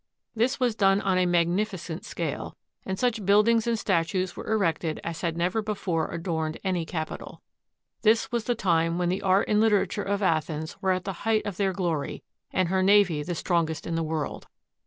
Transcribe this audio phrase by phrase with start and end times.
[0.35, 2.57] This was done on a magnificent scale,
[2.87, 7.43] and such buildings and statues were erected as had never before adorned any capital.
[8.01, 11.45] This was the time when the art and literature of Athens were at the height
[11.45, 14.47] of their glory, and her navy the strong est in the world.